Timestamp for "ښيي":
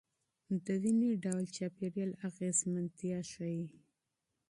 3.31-3.65